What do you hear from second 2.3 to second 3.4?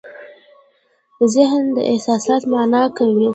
مانا کوي.